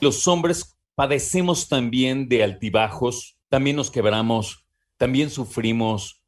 Los 0.00 0.26
hombres 0.26 0.78
padecemos 0.94 1.68
también 1.68 2.30
de 2.30 2.42
altibajos, 2.42 3.38
también 3.50 3.76
nos 3.76 3.90
quebramos, 3.90 4.66
también 4.96 5.28
sufrimos, 5.28 6.22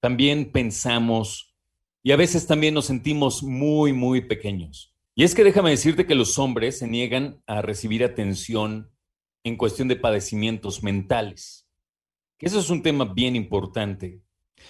también 0.00 0.50
pensamos 0.50 1.54
y 2.02 2.10
a 2.10 2.16
veces 2.16 2.48
también 2.48 2.74
nos 2.74 2.86
sentimos 2.86 3.44
muy, 3.44 3.92
muy 3.92 4.22
pequeños. 4.22 4.92
Y 5.14 5.22
es 5.22 5.36
que 5.36 5.44
déjame 5.44 5.70
decirte 5.70 6.06
que 6.06 6.16
los 6.16 6.40
hombres 6.40 6.80
se 6.80 6.88
niegan 6.88 7.40
a 7.46 7.62
recibir 7.62 8.02
atención 8.02 8.90
en 9.44 9.56
cuestión 9.56 9.86
de 9.86 9.94
padecimientos 9.94 10.82
mentales. 10.82 11.68
Eso 12.40 12.58
es 12.58 12.68
un 12.68 12.82
tema 12.82 13.04
bien 13.04 13.36
importante. 13.36 14.22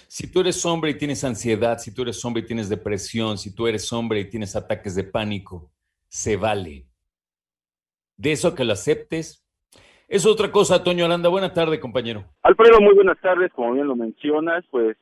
Si 0.07 0.31
tú 0.31 0.41
eres 0.41 0.65
hombre 0.65 0.91
y 0.91 0.97
tienes 0.97 1.23
ansiedad, 1.23 1.77
si 1.77 1.93
tú 1.93 2.01
eres 2.01 2.23
hombre 2.25 2.41
y 2.43 2.45
tienes 2.45 2.69
depresión, 2.69 3.37
si 3.37 3.53
tú 3.53 3.67
eres 3.67 3.91
hombre 3.93 4.21
y 4.21 4.29
tienes 4.29 4.55
ataques 4.55 4.95
de 4.95 5.03
pánico, 5.03 5.71
se 6.07 6.37
vale. 6.37 6.85
De 8.17 8.31
eso 8.31 8.55
que 8.55 8.65
lo 8.65 8.73
aceptes. 8.73 9.45
Es 10.07 10.25
otra 10.25 10.51
cosa, 10.51 10.83
Toño 10.83 11.05
Aranda. 11.05 11.29
Buena 11.29 11.53
tarde, 11.53 11.79
compañero. 11.79 12.25
Alfredo, 12.41 12.81
muy 12.81 12.95
buenas 12.95 13.19
tardes. 13.21 13.51
Como 13.53 13.73
bien 13.73 13.87
lo 13.87 13.95
mencionas, 13.95 14.65
pues 14.71 14.97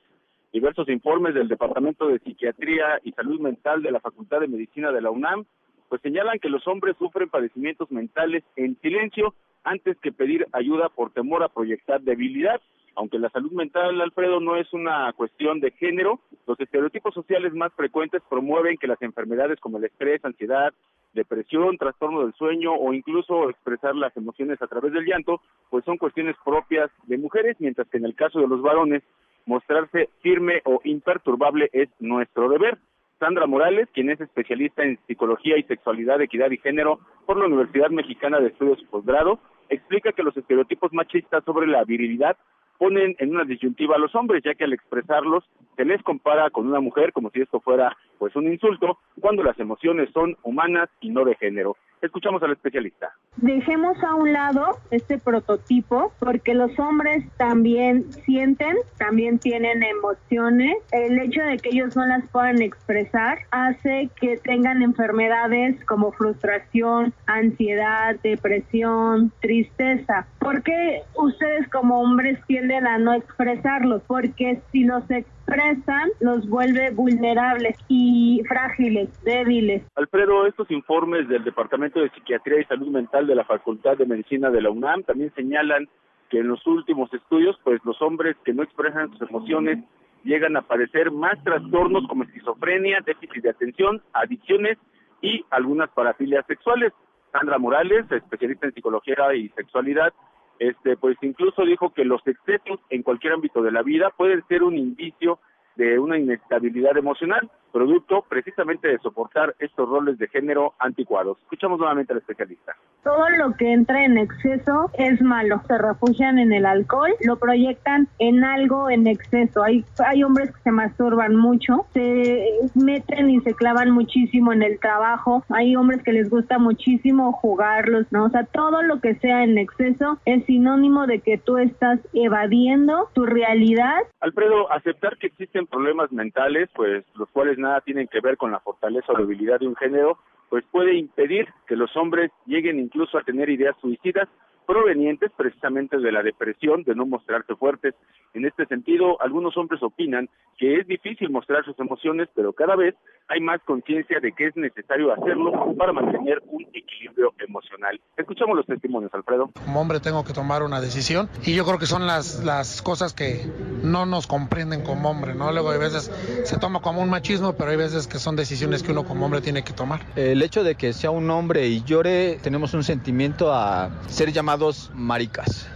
diversos 0.52 0.90
informes 0.90 1.34
del 1.34 1.48
Departamento 1.48 2.08
de 2.08 2.20
Psiquiatría 2.20 3.00
y 3.04 3.12
Salud 3.14 3.40
Mental 3.40 3.82
de 3.82 3.92
la 3.92 4.00
Facultad 4.00 4.40
de 4.40 4.48
Medicina 4.48 4.92
de 4.92 5.02
la 5.02 5.12
UNAM, 5.12 5.46
pues 5.88 6.02
señalan 6.02 6.40
que 6.40 6.50
los 6.50 6.68
hombres 6.68 6.96
sufren 6.98 7.30
padecimientos 7.30 7.92
mentales 7.92 8.44
en 8.56 8.78
silencio 8.82 9.34
antes 9.64 9.98
que 10.02 10.12
pedir 10.12 10.48
ayuda 10.52 10.90
por 10.90 11.12
temor 11.12 11.44
a 11.44 11.50
proyectar 11.50 12.02
debilidad. 12.02 12.62
Aunque 12.98 13.20
la 13.20 13.30
salud 13.30 13.52
mental, 13.52 14.02
Alfredo, 14.02 14.40
no 14.40 14.56
es 14.56 14.74
una 14.74 15.14
cuestión 15.14 15.60
de 15.60 15.70
género, 15.70 16.20
los 16.48 16.60
estereotipos 16.60 17.14
sociales 17.14 17.54
más 17.54 17.72
frecuentes 17.74 18.24
promueven 18.28 18.78
que 18.78 18.88
las 18.88 19.00
enfermedades 19.04 19.60
como 19.60 19.78
el 19.78 19.84
estrés, 19.84 20.26
ansiedad, 20.26 20.74
depresión, 21.14 21.78
trastorno 21.78 22.22
del 22.24 22.34
sueño 22.34 22.74
o 22.74 22.94
incluso 22.94 23.52
expresar 23.52 23.96
las 23.96 24.18
emociones 24.18 24.60
a 24.64 24.68
través 24.68 24.94
del 24.94 25.06
llanto, 25.06 25.42
pues 25.70 25.86
son 25.86 25.98
cuestiones 25.98 26.36
propias 26.44 26.90
de 27.04 27.20
mujeres, 27.20 27.56
mientras 27.60 27.88
que 27.88 27.98
en 27.98 28.06
el 28.06 28.16
caso 28.16 28.40
de 28.40 28.48
los 28.48 28.64
varones, 28.64 29.04
mostrarse 29.46 30.10
firme 30.22 30.64
o 30.66 30.82
imperturbable 30.84 31.70
es 31.74 31.90
nuestro 32.00 32.50
deber. 32.50 32.80
Sandra 33.20 33.46
Morales, 33.46 33.90
quien 33.94 34.10
es 34.10 34.20
especialista 34.20 34.82
en 34.82 34.98
psicología 35.06 35.56
y 35.60 35.64
sexualidad, 35.64 36.20
equidad 36.20 36.50
y 36.50 36.58
género 36.58 37.00
por 37.28 37.38
la 37.38 37.46
Universidad 37.46 37.92
Mexicana 37.92 38.40
de 38.40 38.48
Estudios 38.48 38.80
y 38.82 38.86
Posgrado, 38.86 39.40
explica 39.70 40.14
que 40.14 40.24
los 40.24 40.36
estereotipos 40.36 40.92
machistas 40.94 41.44
sobre 41.44 41.68
la 41.68 41.84
virilidad 41.84 42.38
ponen 42.78 43.16
en 43.20 43.32
una 43.32 43.44
disyuntiva 43.44 43.96
a 43.96 44.00
los 44.00 44.14
hombres, 44.16 44.44
ya 44.44 44.56
que 44.56 44.64
al 44.64 44.74
expresarlos 44.74 45.44
se 45.76 45.86
les 45.86 46.02
compara 46.04 46.50
con 46.50 46.68
una 46.68 46.80
mujer 46.80 47.14
como 47.14 47.30
si 47.32 47.42
esto 47.42 47.60
fuera 47.60 47.96
pues 48.18 48.36
un 48.36 48.52
insulto, 48.52 49.00
cuando 49.20 49.44
las 49.44 49.60
emociones 49.60 50.10
son 50.14 50.38
humanas 50.44 50.90
y 51.02 51.10
no 51.10 51.26
de 51.26 51.36
género. 51.36 51.78
Escuchamos 52.02 52.42
al 52.44 52.52
especialista. 52.52 53.12
Dejemos 53.38 54.02
a 54.04 54.16
un 54.16 54.34
lado 54.34 54.80
este 54.92 55.18
prototipo 55.18 56.12
porque 56.20 56.54
los 56.54 56.78
hombres 56.80 57.24
también 57.38 58.12
sienten, 58.26 58.78
también 58.98 59.40
tienen 59.40 59.84
emociones. 59.84 60.78
El 60.92 61.20
hecho 61.20 61.42
de 61.42 61.58
que 61.58 61.70
ellos 61.70 61.96
no 61.96 62.06
las 62.06 62.28
puedan 62.30 62.62
expresar 62.62 63.40
hace 63.52 64.10
que 64.20 64.38
tengan 64.38 64.82
enfermedades 64.82 65.84
como 65.86 66.12
frustración, 66.12 67.14
ansiedad, 67.26 68.16
depresión, 68.24 69.32
tristeza. 69.42 70.28
¿Por 70.40 70.64
qué 70.64 71.04
ustedes 71.16 71.68
como 71.70 72.02
hombres 72.02 72.40
tienden 72.48 72.88
a 72.88 72.98
no 72.98 73.14
expresarlos? 73.14 74.02
Porque 74.08 74.62
si 74.72 74.84
los 74.84 75.04
expresan, 75.12 76.10
los 76.20 76.48
vuelve 76.50 76.92
vulnerables 76.92 77.78
y 77.88 78.42
frágiles, 78.48 79.10
débiles. 79.24 79.84
Alfredo, 79.96 80.46
estos 80.46 80.70
informes 80.72 81.28
del 81.28 81.44
Departamento 81.44 81.87
de 81.94 82.10
Psiquiatría 82.10 82.62
y 82.62 82.66
Salud 82.66 82.88
Mental 82.88 83.28
de 83.28 83.36
la 83.36 83.46
Facultad 83.46 83.98
de 83.98 84.06
Medicina 84.06 84.50
de 84.50 84.62
la 84.62 84.70
UNAM 84.70 85.04
también 85.04 85.34
señalan 85.36 85.88
que 86.30 86.40
en 86.40 86.48
los 86.48 86.66
últimos 86.68 87.14
estudios, 87.14 87.58
pues 87.64 87.80
los 87.86 88.02
hombres 88.02 88.36
que 88.44 88.54
no 88.54 88.64
expresan 88.64 89.12
sus 89.12 89.30
emociones 89.30 89.80
llegan 90.24 90.58
a 90.58 90.62
padecer 90.62 91.12
más 91.12 91.42
trastornos 91.44 92.08
como 92.08 92.24
esquizofrenia, 92.24 93.00
déficit 93.06 93.44
de 93.44 93.50
atención, 93.50 94.02
adicciones 94.14 94.78
y 95.22 95.46
algunas 95.50 95.90
parafilias 95.90 96.46
sexuales. 96.48 96.92
Sandra 97.32 97.58
Morales, 97.58 98.12
especialista 98.12 98.68
en 98.68 98.74
psicología 98.74 99.34
y 99.36 99.50
sexualidad, 99.50 100.14
este, 100.60 100.98
pues 100.98 101.18
incluso 101.22 101.64
dijo 101.64 101.94
que 101.94 102.04
los 102.04 102.26
excesos 102.26 102.80
en 102.90 103.04
cualquier 103.04 103.34
ámbito 103.34 103.62
de 103.62 103.72
la 103.72 103.84
vida 103.84 104.10
pueden 104.16 104.44
ser 104.48 104.64
un 104.64 104.78
indicio 104.78 105.40
de 105.76 106.00
una 106.00 106.18
inestabilidad 106.18 106.98
emocional, 106.98 107.50
producto 107.78 108.26
precisamente 108.28 108.88
de 108.88 108.98
soportar 108.98 109.54
estos 109.60 109.88
roles 109.88 110.18
de 110.18 110.28
género 110.30 110.74
anticuados. 110.80 111.38
Escuchamos 111.44 111.78
nuevamente 111.78 112.12
al 112.12 112.18
especialista. 112.20 112.76
Todo 113.04 113.30
lo 113.38 113.54
que 113.54 113.72
entra 113.72 114.04
en 114.04 114.18
exceso 114.18 114.90
es 114.98 115.22
malo. 115.22 115.62
Se 115.68 115.78
refugian 115.78 116.40
en 116.40 116.54
el 116.54 116.66
alcohol, 116.66 117.12
lo 117.24 117.38
proyectan 117.38 118.08
en 118.18 118.44
algo 118.44 118.90
en 118.90 119.06
exceso. 119.06 119.64
Hay, 119.64 119.86
hay 120.04 120.24
hombres 120.24 120.52
que 120.56 120.62
se 120.64 120.72
masturban 120.72 121.36
mucho, 121.36 121.86
se 121.94 122.48
meten 122.74 123.30
y 123.30 123.42
se 123.42 123.54
clavan 123.54 123.92
muchísimo 123.92 124.52
en 124.54 124.64
el 124.64 124.80
trabajo. 124.80 125.44
Hay 125.50 125.76
hombres 125.76 126.02
que 126.02 126.14
les 126.14 126.32
gusta 126.32 126.58
muchísimo 126.58 127.32
jugarlos, 127.32 128.12
¿no? 128.12 128.26
O 128.26 128.30
sea, 128.30 128.44
todo 128.46 128.82
lo 128.82 129.00
que 129.02 129.16
sea 129.16 129.44
en 129.44 129.60
exceso 129.60 130.20
es 130.26 130.44
sinónimo 130.46 131.06
de 131.06 131.20
que 131.20 131.38
tú 131.38 131.60
estás 131.60 132.00
evadiendo 132.14 133.10
tu 133.14 133.28
realidad. 133.28 134.00
Alfredo, 134.20 134.72
aceptar 134.72 135.18
que 135.18 135.28
existen 135.28 135.68
problemas 135.68 136.12
mentales, 136.12 136.70
pues 136.76 137.06
los 137.16 137.30
cuales 137.30 137.60
nada 137.68 137.82
tienen 137.82 138.08
que 138.08 138.22
ver 138.22 138.38
con 138.38 138.52
la 138.52 138.60
fortaleza 138.60 139.14
o 139.14 139.18
debilidad 139.18 139.60
de 139.60 139.68
un 139.68 139.76
género, 139.76 140.18
pues 140.50 140.64
puede 140.72 140.96
impedir 140.96 141.48
que 141.68 141.76
los 141.76 141.96
hombres 141.98 142.32
lleguen 142.46 142.80
incluso 142.80 143.18
a 143.18 143.24
tener 143.24 143.50
ideas 143.50 143.76
suicidas 143.82 144.30
provenientes 144.66 145.32
precisamente 145.36 145.98
de 145.98 146.12
la 146.12 146.22
depresión, 146.22 146.84
de 146.84 146.94
no 146.94 147.06
mostrarse 147.06 147.56
fuertes. 147.56 147.96
En 148.34 148.46
este 148.46 148.66
sentido, 148.66 149.20
algunos 149.22 149.56
hombres 149.58 149.82
opinan 149.82 150.30
que 150.58 150.80
es 150.80 150.88
difícil 150.88 151.30
mostrar 151.30 151.64
sus 151.64 151.80
emociones, 151.80 152.28
pero 152.36 152.54
cada 152.54 152.76
vez 152.76 152.96
hay 153.30 153.42
más 153.42 153.60
conciencia 153.66 154.20
de 154.20 154.32
que 154.32 154.48
es 154.48 154.56
necesario 154.56 155.12
hacerlo 155.12 155.76
para 155.78 155.92
mantener 155.92 156.42
un 156.48 156.66
equilibrio 156.74 157.34
emocional. 157.40 158.00
Escuchamos 158.16 158.56
los 158.56 158.66
testimonios, 158.66 159.14
Alfredo. 159.14 159.50
Como 159.66 159.82
hombre 159.82 160.00
tengo 160.00 160.24
que 160.24 160.34
tomar 160.34 160.64
una 160.64 160.80
decisión 160.80 161.30
y 161.44 161.54
yo 161.54 161.66
creo 161.66 161.78
que 161.78 161.86
son 161.86 162.08
las, 162.08 162.44
las 162.44 162.82
cosas 162.82 163.14
que 163.14 163.46
no 163.84 164.06
nos 164.06 164.28
comprenden 164.28 164.84
como 164.84 165.10
hombre, 165.10 165.36
¿no? 165.36 165.52
Luego 165.52 165.72
hay 165.72 165.80
veces 165.80 166.12
se 166.44 166.58
toma 166.58 166.82
como 166.82 167.02
un 167.02 167.10
machismo, 167.10 167.54
pero 167.54 167.72
hay 167.72 167.78
veces 167.78 168.08
que 168.08 168.18
son 168.18 168.36
decisiones 168.36 168.84
que 168.84 168.92
uno 168.92 169.04
como 169.04 169.26
hombre 169.26 169.42
tiene 169.42 169.64
que 169.64 169.74
tomar. 169.74 170.02
El 170.16 170.42
hecho 170.42 170.64
de 170.64 170.76
que 170.76 170.94
sea 170.94 171.12
un 171.12 171.30
hombre 171.30 171.68
y 171.68 171.84
llore, 171.84 172.40
tenemos 172.42 172.74
un 172.74 172.84
sentimiento 172.84 173.54
a 173.54 173.90
ser 174.08 174.32
llamados 174.32 174.92
maricas. 174.96 175.70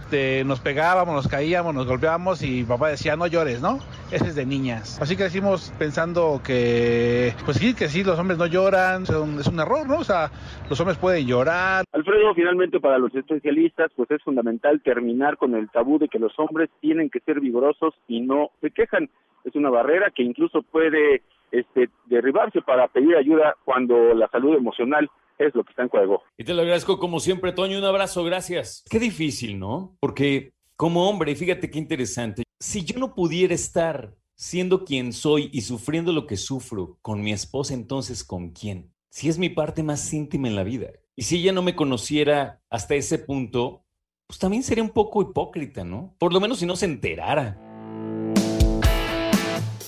Nos 0.44 0.60
pegábamos, 0.60 1.14
nos 1.14 1.26
caíamos, 1.26 1.74
nos 1.74 1.86
golpeábamos 1.86 2.42
y 2.42 2.64
papá 2.64 2.88
decía 2.88 3.16
no 3.16 3.26
llores, 3.26 3.62
¿no? 3.62 3.78
Ese 4.10 4.28
es 4.28 4.34
de 4.34 4.44
niñas. 4.44 4.98
Así 5.00 5.16
que 5.16 5.22
decimos 5.22 5.72
pensando 5.78 6.42
que, 6.44 7.34
pues 7.44 7.56
sí, 7.56 7.74
que 7.74 7.88
sí, 7.88 8.04
los 8.04 8.18
hombres 8.18 8.38
no 8.38 8.46
lloran, 8.46 9.02
es 9.02 9.46
un 9.46 9.60
error, 9.60 9.88
¿no? 9.88 9.98
O 9.98 10.04
sea, 10.04 10.30
los 10.68 10.78
hombres 10.80 10.98
pueden 10.98 11.26
llorar. 11.26 11.84
Alfredo, 11.92 12.34
finalmente 12.34 12.80
para 12.80 12.98
los 12.98 13.14
especialistas, 13.14 13.90
pues 13.96 14.10
es 14.10 14.22
fundamental 14.22 14.80
terminar 14.82 15.36
con 15.36 15.54
el 15.54 15.68
tabú 15.70 15.98
de 15.98 16.08
que 16.08 16.18
los 16.18 16.32
hombres 16.38 16.70
tienen 16.80 17.10
que 17.10 17.20
ser 17.20 17.40
vigorosos 17.40 17.94
y 18.06 18.20
no 18.20 18.50
se 18.60 18.70
quejan. 18.70 19.10
Es 19.44 19.54
una 19.56 19.70
barrera 19.70 20.12
que 20.14 20.22
incluso 20.22 20.62
puede 20.62 21.22
este, 21.50 21.90
derribarse 22.06 22.62
para 22.62 22.88
pedir 22.88 23.16
ayuda 23.16 23.56
cuando 23.64 24.14
la 24.14 24.28
salud 24.28 24.54
emocional 24.56 25.10
es 25.38 25.54
lo 25.54 25.64
que 25.64 25.70
está 25.70 25.82
en 25.82 25.88
juego. 25.88 26.22
Y 26.38 26.44
te 26.44 26.54
lo 26.54 26.62
agradezco 26.62 26.98
como 26.98 27.18
siempre, 27.18 27.52
Toño. 27.52 27.78
Un 27.78 27.84
abrazo, 27.84 28.22
gracias. 28.24 28.84
Qué 28.88 28.98
difícil, 28.98 29.58
¿no? 29.58 29.96
Porque 30.00 30.52
como 30.76 31.08
hombre, 31.08 31.34
fíjate 31.34 31.70
qué 31.70 31.78
interesante, 31.78 32.42
si 32.58 32.84
yo 32.84 32.98
no 32.98 33.14
pudiera 33.14 33.54
estar 33.54 34.14
siendo 34.42 34.84
quien 34.84 35.12
soy 35.12 35.50
y 35.52 35.60
sufriendo 35.60 36.12
lo 36.12 36.26
que 36.26 36.36
sufro 36.36 36.98
con 37.00 37.22
mi 37.22 37.32
esposa, 37.32 37.74
entonces 37.74 38.24
¿con 38.24 38.50
quién? 38.50 38.92
Si 39.08 39.28
es 39.28 39.38
mi 39.38 39.48
parte 39.48 39.84
más 39.84 40.12
íntima 40.12 40.48
en 40.48 40.56
la 40.56 40.64
vida. 40.64 40.88
Y 41.14 41.22
si 41.22 41.36
ella 41.36 41.52
no 41.52 41.62
me 41.62 41.76
conociera 41.76 42.60
hasta 42.68 42.96
ese 42.96 43.20
punto, 43.20 43.84
pues 44.26 44.40
también 44.40 44.64
sería 44.64 44.82
un 44.82 44.90
poco 44.90 45.22
hipócrita, 45.22 45.84
¿no? 45.84 46.16
Por 46.18 46.32
lo 46.32 46.40
menos 46.40 46.58
si 46.58 46.66
no 46.66 46.74
se 46.74 46.86
enterara. 46.86 47.56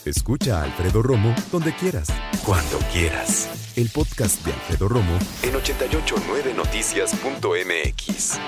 Escucha 0.04 0.60
a 0.60 0.64
Alfredo 0.64 1.02
Romo 1.02 1.34
donde 1.50 1.74
quieras, 1.74 2.06
cuando 2.46 2.78
quieras. 2.92 3.72
El 3.74 3.88
podcast 3.88 4.46
de 4.46 4.52
Alfredo 4.52 4.86
Romo 4.86 5.18
en 5.42 5.54
889noticias.mx. 5.54 8.38